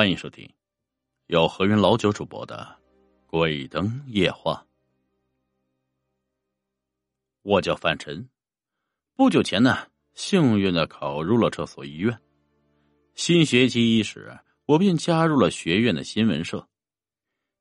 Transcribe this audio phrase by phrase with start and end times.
[0.00, 0.50] 欢迎收听
[1.26, 2.74] 由何云老九主播的
[3.26, 4.54] 《鬼灯夜话》。
[7.42, 8.26] 我叫范晨，
[9.14, 12.18] 不久前呢，幸运的考入了这所医院。
[13.14, 16.66] 新学期伊始，我便加入了学院的新闻社。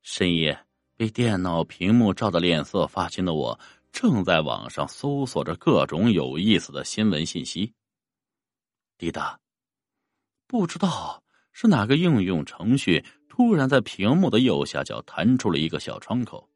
[0.01, 0.65] 深夜
[0.95, 3.59] 被电脑屏幕照的脸色发青的我，
[3.91, 7.73] 正在网上搜索着各种有意思的新闻信息。
[8.97, 9.37] 滴答，
[10.47, 11.21] 不知道。
[11.51, 16.47] 是哪个应用程序突然在屏幕的右下角弹出了一个小窗口？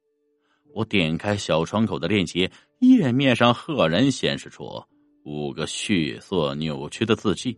[0.74, 4.84] 我点开小窗口的链接，页面上赫然显示出
[5.24, 7.58] 五个血色扭曲的字迹：“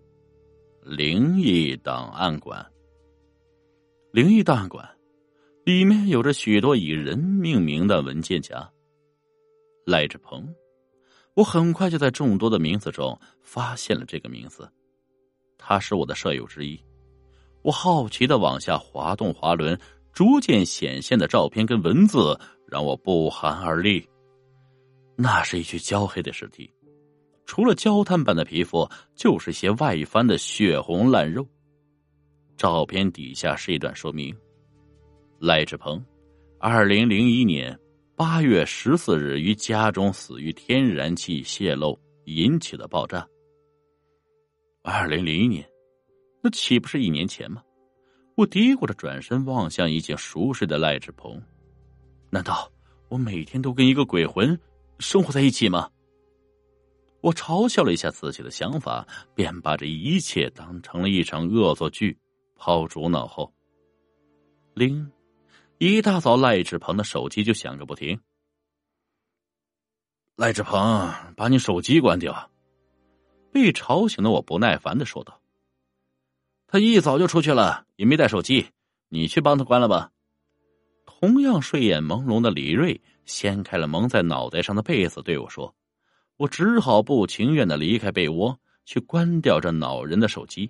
[0.84, 2.66] 灵异档案馆。”
[4.12, 4.88] 灵异档案馆
[5.66, 8.70] 里面有着许多以人命名的文件夹。
[9.86, 10.48] 赖志鹏，
[11.36, 14.70] 我很快就在众多的名字中发现了这个名字，
[15.58, 16.80] 他是我的舍友之一。
[17.66, 19.76] 我好奇的往下滑动滑轮，
[20.14, 24.08] 逐渐显现的照片跟文字让我不寒而栗。
[25.16, 26.72] 那是一具焦黑的尸体，
[27.48, 31.44] 除了焦炭般的皮肤，就是些外翻的血红烂肉。
[32.56, 34.32] 照片底下是一段说明：
[35.40, 36.06] 赖志鹏，
[36.60, 37.76] 二零零一年
[38.16, 43.28] 八月十四日于家中死于天然气泄漏引起的爆炸。
[44.84, 45.68] 二零零一年。
[46.46, 47.64] 那岂不是一年前吗？
[48.36, 51.42] 我嘀咕着转身望向已经熟睡的赖志鹏，
[52.30, 52.72] 难道
[53.08, 54.56] 我每天都跟一个鬼魂
[55.00, 55.90] 生活在一起吗？
[57.22, 62.16] 我嘲笑了一下自己的想法，便把这一切当成了一场恶作剧，
[62.56, 63.52] 抛诸脑后。
[64.76, 65.12] 铃，
[65.80, 68.22] 一大早赖志鹏的手机就响个不停。
[70.36, 72.52] 赖志鹏，把你手机关掉！
[73.52, 75.42] 被吵醒的我不耐烦的说道。
[76.76, 78.68] 他一早就出去了，也没带手机，
[79.08, 80.12] 你去帮他关了吧。
[81.06, 85.74] 同样睡眼朦胧的李瑞掀开了蒙在脑袋上的被子，对我说
[86.36, 90.70] ：“我只好不情愿的离开被窝，去关掉这恼人的手机。”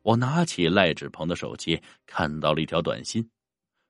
[0.00, 3.28] 我拿起赖志鹏的手机，看到了一条短信，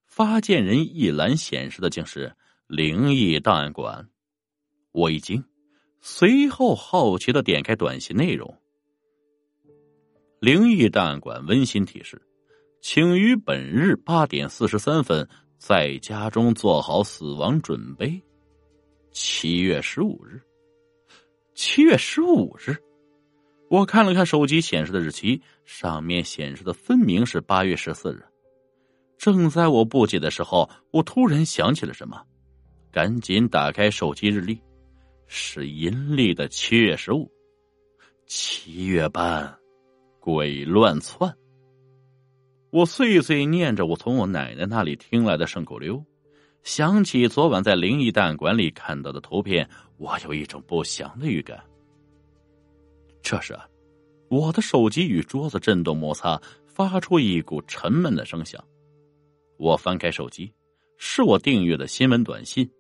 [0.09, 2.35] 发件人一栏显示的竟是
[2.67, 4.09] “灵异档案馆”。
[4.91, 5.45] 我一惊，
[6.01, 8.53] 随后好奇的点开短信内容。
[10.43, 12.21] 灵异档案馆温馨提示，
[12.81, 18.21] 请于本日八点四十三分在家中做好死亡准备。
[19.13, 20.43] 七月十五日，
[21.55, 22.75] 七月十五日，
[23.71, 28.21] 我看了看手机显示的日期，上面显示的分明是八月十四日。
[29.17, 32.21] 正在我不解的时候，我突然想起了什么，
[32.91, 34.61] 赶紧打开手机日历，
[35.29, 37.31] 是阴历的七月十五，
[38.27, 39.62] 七月半。
[40.23, 41.37] 鬼乱窜，
[42.71, 46.01] 我碎碎念着我从我奶奶那里听来的顺口溜，
[46.63, 51.61] 想起昨晚在灵异档案馆里看到的图片，我有一种不祥的预感。
[53.21, 53.59] 这时，
[54.29, 58.65] 我的手机与桌子震动摩擦，发出一股沉闷的声响。
[59.59, 60.55] 我翻开手机，
[60.99, 62.71] 是我订阅的新闻短信。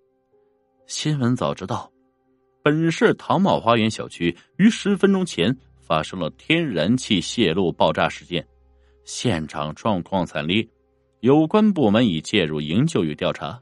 [0.87, 1.91] 新闻早知道，
[2.63, 5.53] 本市唐茂花园小区于十分钟前。
[5.83, 8.47] 发生了天然气泄漏爆炸事件，
[9.05, 10.67] 现场状况惨烈，
[11.21, 13.61] 有关部门已介入营救与调查。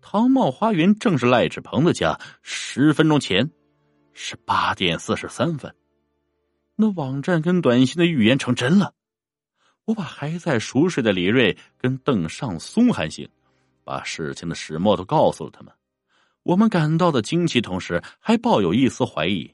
[0.00, 3.48] 唐茂花园正是赖志鹏的家，十分钟前
[4.12, 5.72] 是八点四十三分，
[6.74, 8.92] 那网站跟短信的预言成真了。
[9.84, 13.28] 我把还在熟睡的李瑞跟邓尚松喊醒，
[13.84, 15.72] 把事情的始末都告诉了他们。
[16.42, 19.48] 我们感到的惊奇，同时还抱有一丝怀疑。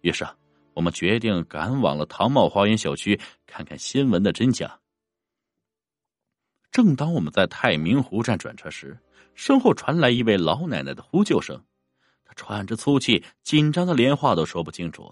[0.00, 0.26] 于是。
[0.76, 4.78] 我们决定赶往了唐茂花园小区，看看新闻的真假。
[6.70, 8.98] 正当我们在太明湖站转车时，
[9.34, 11.58] 身后传来一位老奶奶的呼救声。
[12.26, 15.10] 她喘着粗气，紧张的连话都说不清楚。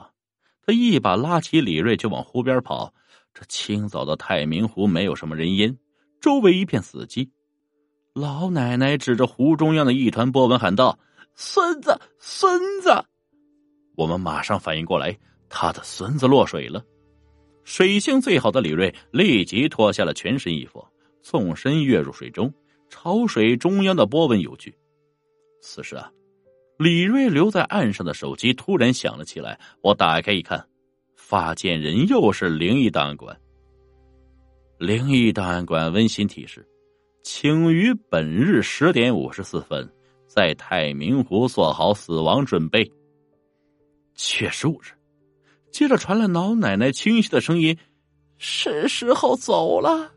[0.67, 2.93] 她一把拉起李瑞就往湖边跑。
[3.33, 5.79] 这清早的太明湖没有什么人烟，
[6.21, 7.31] 周围一片死寂。
[8.13, 10.99] 老奶奶指着湖中央的一团波纹喊道
[11.35, 13.07] ：“孙子，孙子！”
[13.97, 15.19] 我们马上反应过来。
[15.57, 16.85] 他的孙子落水了，
[17.63, 20.85] 水性最好的李瑞立即脱下了全身衣服，
[21.23, 22.53] 纵身跃入水中，
[22.89, 24.75] 朝水中央的波纹游去。
[25.61, 26.11] 此时啊，
[26.77, 29.57] 李瑞留在岸上的手机突然响了起来。
[29.81, 30.67] 我打开一看，
[31.15, 33.41] 发件人又是灵异档案馆。
[34.79, 36.67] 灵异档案馆温馨提示，
[37.23, 39.89] 请于本日十点五十四分
[40.27, 42.91] 在太明湖做好死亡准备。
[44.17, 44.89] 七月十五日。
[45.75, 47.77] 接着传来老奶奶清晰的声音
[48.39, 50.13] ：“是时候走了。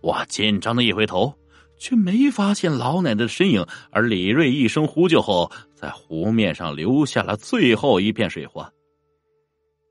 [0.00, 1.32] 我紧张的一回头，
[1.78, 3.64] 却没发现老奶奶的身影。
[3.92, 8.68] 而李瑞一声呼救后，在湖面上留下了最后一片水花。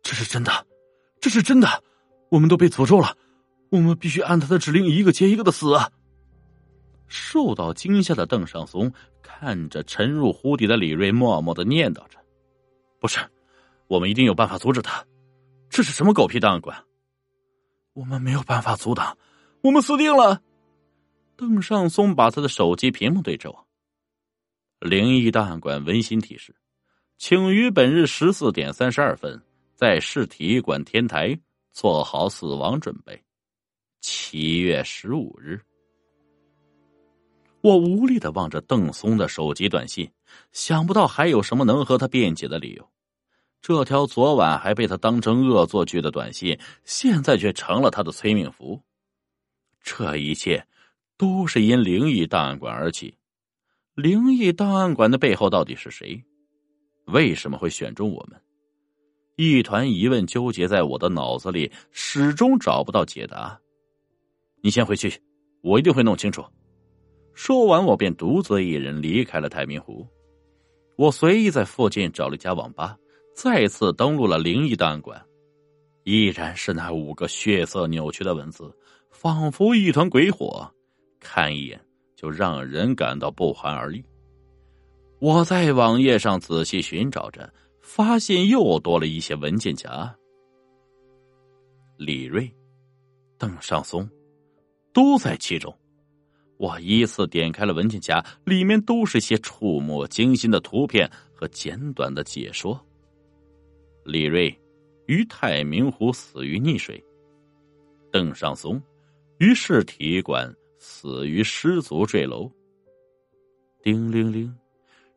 [0.01, 0.51] 这是真的，
[1.21, 1.81] 这是真的，
[2.27, 3.15] 我们都被诅咒了，
[3.69, 5.77] 我们必须按他的指令一个接一个的死。
[7.07, 8.91] 受到惊吓的邓尚松
[9.21, 12.19] 看着沉入湖底的李瑞，默默的念叨着
[12.99, 13.19] ：“不是，
[13.93, 15.05] 我们一定有办法阻止他。
[15.69, 16.83] 这是什么狗屁档案馆？
[17.93, 19.15] 我们没有办法阻挡，
[19.61, 20.41] 我们死定了。”
[21.37, 23.67] 邓尚松把他的手机屏幕对着我
[24.81, 26.55] ：“灵异档案馆温馨提示，
[27.19, 29.39] 请于本日十四点三十二分
[29.75, 31.39] 在市体育馆天台
[31.71, 33.23] 做好死亡准备。
[34.01, 35.61] 七月十五日。”
[37.61, 40.11] 我无力的望着邓松的手机短信，
[40.51, 42.89] 想不到还有什么能和他辩解的理由。
[43.63, 48.77] 这条昨晚还被他当成恶作剧的短信，现在却成了他的催命符。
[49.81, 50.67] 这一切
[51.17, 53.17] 都是因灵异档案馆而起。
[53.95, 56.21] 灵异档案馆的背后到底是谁？
[57.05, 58.37] 为什么会选中我们？
[59.37, 63.57] 一团疑问纠结在我的脑子里，始终找不到解答。
[64.61, 65.09] 你先回去，
[65.61, 66.43] 我一定会弄清楚。
[67.33, 70.05] 说完，我便独自一人离开了太平湖。
[70.97, 72.97] 我随意在附近找了一家网吧，
[73.33, 75.21] 再次登录了灵异档案馆。
[76.03, 78.69] 依然是那五个血色扭曲的文字，
[79.09, 80.69] 仿佛一团鬼火，
[81.19, 81.79] 看一眼
[82.15, 84.03] 就让人感到不寒而栗。
[85.19, 87.49] 我在网页上仔细寻找着，
[87.79, 90.13] 发现又多了一些文件夹。
[91.95, 92.51] 李瑞、
[93.37, 94.09] 邓尚松
[94.91, 95.73] 都在其中。
[96.57, 102.77] 我依次点开了文件夹，里面都是些触目惊心的图片和简短的解说。
[104.05, 104.53] 李瑞
[105.07, 107.03] 于太明湖死于溺水，
[108.11, 108.81] 邓尚松
[109.39, 112.51] 于市体育馆死于失足坠楼。
[113.81, 114.53] 叮铃铃，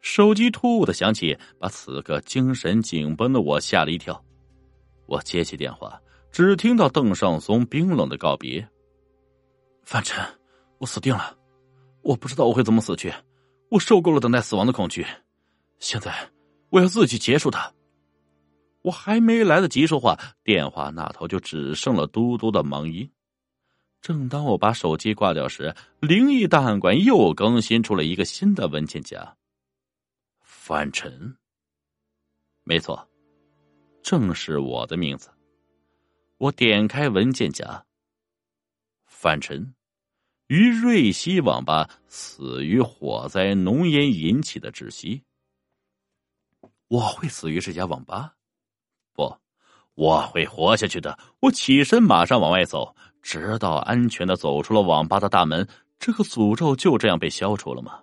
[0.01, 4.25] 手机突兀的响起，把此刻精神紧绷的我吓了一跳。
[5.07, 6.01] 我接起电话，
[6.33, 8.69] 只听到邓尚松冰冷的告别
[9.85, 10.25] ：“范晨。”
[10.79, 11.35] 我死定了！
[12.03, 13.11] 我不知道我会怎么死去，
[13.71, 15.07] 我受够了等待死亡的恐惧。
[15.79, 16.13] 现在
[16.69, 17.73] 我要自己结束它。
[18.87, 23.11] 我还没来得及说话，电话那头就只剩了嘟嘟的忙音。
[24.01, 29.37] 正当我把手机挂掉时，灵异档案馆又更新出了一个新的文件夹。
[30.41, 31.37] 范晨，
[32.63, 33.09] 没错，
[34.05, 35.31] 正是我的名字。
[36.39, 37.85] 我点开文件夹，
[39.05, 39.75] 范晨。
[40.47, 45.25] 于瑞希网吧死于火灾浓烟引起的窒息。
[46.87, 48.36] 我会死于这家网吧？
[49.17, 49.35] 不，
[49.95, 51.19] 我会活下去的。
[51.41, 55.67] 我起身，马上往外走，直到安全的走出了网吧的大门。
[55.99, 57.99] 这个诅咒就这样被消除了吗？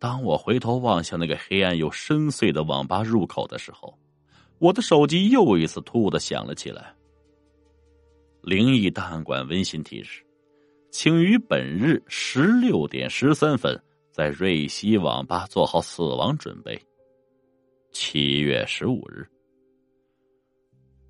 [0.00, 3.96] 当我回头望向那个黑暗又深邃的网吧入口的时候，
[4.58, 6.92] 我的手机又一次突兀的响了起来。
[8.42, 10.26] 灵异档案馆温馨提示。
[10.90, 16.78] 请于本日十六点十三分在瑞希网吧做好死亡准备。
[17.92, 19.26] 七月十五日，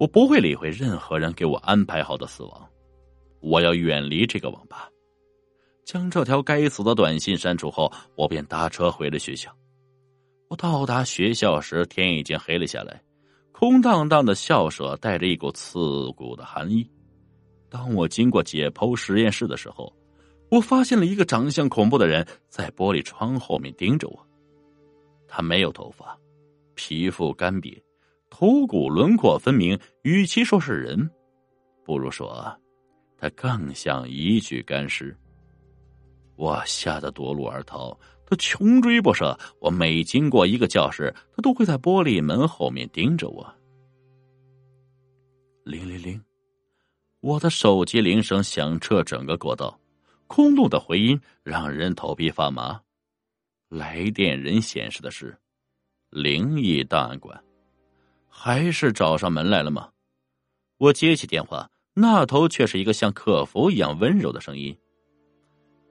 [0.02, 2.69] 我不会理会任何人给我安排好的死亡，
[3.38, 4.91] 我要远离这个网吧。
[5.84, 9.56] 将这条该死的短信删除后，我便搭车回了学校。
[10.48, 13.00] 我到达学校时，天已经黑了下来，
[13.53, 16.84] 空荡荡的校舍带着一股刺骨的寒意。
[17.70, 19.94] 当我经过解剖实验室的时候，
[20.50, 24.26] 我发现了一个长相恐怖的人在玻璃窗后面盯着我。
[25.29, 26.19] 他没有头发，
[26.74, 27.81] 皮肤干瘪，
[28.34, 29.79] 头骨轮廓分明。
[30.05, 31.10] 与其说是人，
[31.84, 32.51] 不如说
[33.19, 35.15] 他更像一具干尸。
[36.36, 39.39] 我吓得夺路而逃，他穷追不舍。
[39.60, 43.55] 我每经过一个教室，他都会在玻璃门后面盯着我。
[45.65, 46.19] 铃铃铃。
[47.20, 49.79] 我的手机铃声响彻整个过道，
[50.27, 52.81] 空洞的回音让人头皮发麻。
[53.69, 55.36] 来电人显示的是
[56.08, 57.39] 灵异档案馆，
[58.34, 59.91] 还是找上门来了吗？
[60.79, 64.77] 我接起电话，那头却是一个像客服一样温柔的声音：“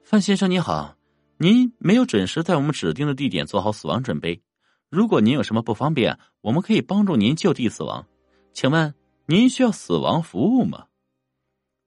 [0.04, 0.96] 范先生，你好，
[1.38, 4.42] 您没有准时在我们指定的地点做好死亡准备。
[4.90, 8.06] 如果您有什么不方便，我们可以帮助您就地死亡。
[8.52, 8.92] 请问
[9.24, 10.88] 您需要死亡服务吗？”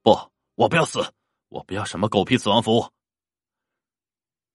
[0.02, 0.18] 不，
[0.56, 1.06] 我不要死，
[1.50, 2.86] 我不要什么狗屁死亡服务！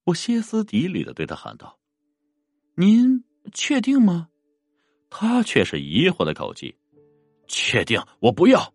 [0.04, 1.78] 我歇斯底里的对他喊道
[2.74, 4.29] ：“您确定吗？”
[5.10, 6.74] 他却是疑惑的口气
[7.46, 8.72] ：“确定，我不要。”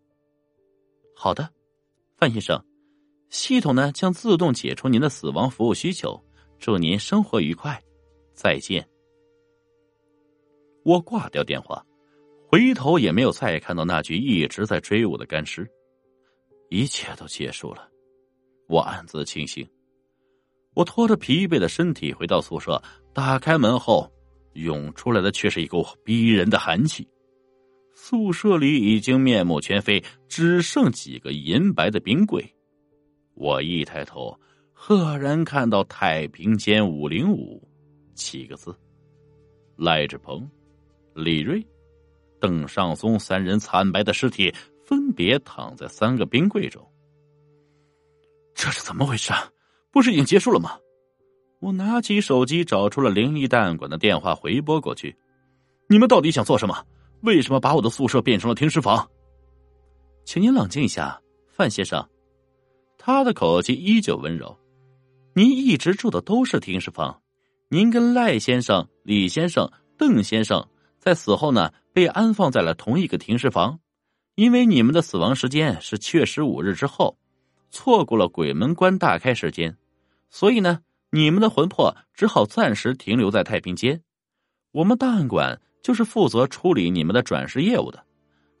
[1.16, 1.50] 好的，
[2.16, 2.62] 范先生，
[3.30, 6.22] 系统呢将自动解除您的死亡服务需求。
[6.58, 7.82] 祝您生活愉快，
[8.32, 8.86] 再见。
[10.84, 11.84] 我挂掉电话，
[12.48, 15.68] 回头也没有再看到那具一直在追我的干尸。
[16.70, 17.88] 一切都结束了，
[18.68, 19.68] 我暗自庆幸。
[20.74, 24.10] 我拖着疲惫的身体回到宿舍，打开门后，
[24.56, 27.08] 涌出来的却是一股逼人的寒气。
[27.94, 32.44] 宿舍里已经面目全非，只剩几个银白的冰柜。
[33.34, 34.38] 我一抬头。
[34.78, 37.66] 赫然看到“太平间五零五”
[38.14, 38.76] 七个字，
[39.74, 40.46] 赖志鹏、
[41.14, 41.66] 李瑞、
[42.38, 46.86] 邓尚松三人惨白的尸体分别躺在三个冰柜中。
[48.54, 49.50] 这是怎么回事啊？
[49.90, 50.78] 不是已经结束了吗？
[51.60, 55.16] 我拿起手机，找出了灵异档案馆的电话，回拨过去
[55.88, 56.84] ：“你们到底想做什么？
[57.22, 59.08] 为什么把我的宿舍变成了停尸房？”
[60.24, 62.06] 请您冷静一下，范先生。
[62.98, 64.56] 他的口气依旧温柔。
[65.34, 67.20] 您一直住的都是停尸房，
[67.68, 70.66] 您跟赖先生、李先生、邓先生
[70.98, 73.78] 在死后呢被安放在了同一个停尸房，
[74.34, 77.16] 因为你们的死亡时间是七月十五日之后，
[77.70, 79.76] 错过了鬼门关大开时间，
[80.28, 80.80] 所以呢
[81.16, 84.02] 你们的魂魄只好暂时停留在太平间。
[84.72, 88.04] 我们档案馆就是负责处理你们的转世业务的，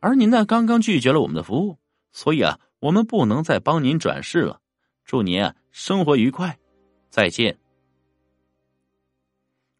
[0.00, 1.78] 而您呢刚刚拒绝了我们的服务，
[2.12, 4.58] 所以啊我们不能再帮您转世了。
[5.04, 6.58] 祝您啊生活愉快。
[7.10, 7.58] 再见。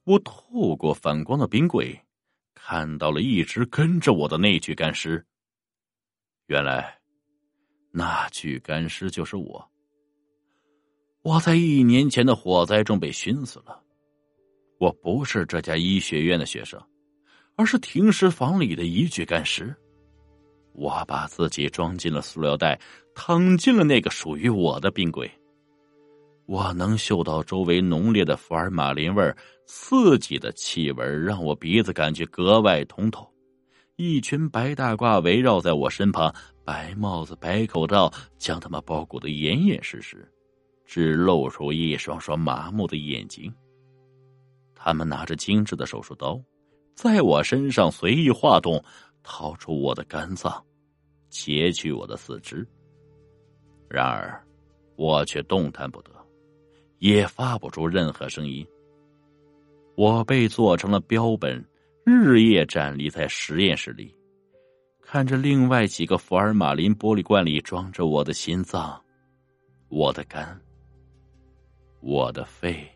[0.05, 1.99] 我透过反光的冰柜，
[2.55, 5.25] 看到了一直跟着我的那具干尸。
[6.49, 6.99] 原来，
[7.91, 9.67] 那具干尸就是我。
[11.27, 13.83] 我在一年前的火灾中被熏死了。
[14.79, 16.81] 我不是这家医学院的学生，
[17.57, 19.75] 而是停尸房里的一具干尸。
[20.73, 22.79] 我把自己装进了塑料袋，
[23.13, 25.29] 躺进了那个属于我的冰柜。
[26.47, 33.29] 我能嗅到周围浓烈的福尔马林味儿，刺激的气味让我鼻子感觉格外通透。
[33.97, 36.33] 一群白大褂围绕在我身旁，
[36.65, 40.31] 白帽子、白口罩将他们包裹的严严实实，
[40.87, 43.53] 只露出一双双麻木的眼睛。
[44.75, 46.41] 他们拿着精致的手术刀，
[46.95, 48.83] 在我身上随意划动，
[49.23, 50.65] 掏出我的肝脏，
[51.29, 52.67] 截去我的四肢。
[53.89, 54.43] 然而，
[54.97, 56.11] 我却动弹不得。
[56.99, 58.67] 也发不出任何声音。
[59.97, 61.63] 我被做成了标本，
[62.07, 64.15] 日夜站立在实验室里，
[65.03, 68.99] 看着另外几个福尔马林玻璃罐里装着我的心脏、
[69.89, 70.59] 我的肝、
[72.07, 72.96] 我的肺。